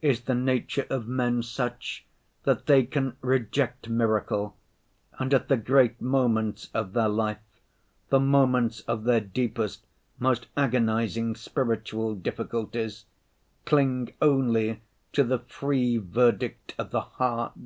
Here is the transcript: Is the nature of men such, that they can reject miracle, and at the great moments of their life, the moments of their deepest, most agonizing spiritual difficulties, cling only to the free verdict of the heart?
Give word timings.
Is 0.00 0.20
the 0.20 0.34
nature 0.36 0.86
of 0.90 1.08
men 1.08 1.42
such, 1.42 2.06
that 2.44 2.66
they 2.66 2.84
can 2.84 3.16
reject 3.20 3.88
miracle, 3.88 4.56
and 5.18 5.34
at 5.34 5.48
the 5.48 5.56
great 5.56 6.00
moments 6.00 6.70
of 6.72 6.92
their 6.92 7.08
life, 7.08 7.40
the 8.08 8.20
moments 8.20 8.82
of 8.82 9.02
their 9.02 9.18
deepest, 9.20 9.84
most 10.20 10.46
agonizing 10.56 11.34
spiritual 11.34 12.14
difficulties, 12.14 13.06
cling 13.64 14.12
only 14.22 14.82
to 15.12 15.24
the 15.24 15.40
free 15.40 15.96
verdict 15.96 16.76
of 16.78 16.92
the 16.92 17.00
heart? 17.00 17.58